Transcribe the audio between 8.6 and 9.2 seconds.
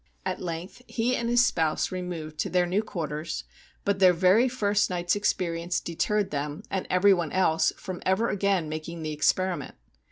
making the